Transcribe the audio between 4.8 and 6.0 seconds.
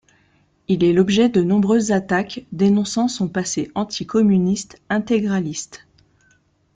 intégraliste.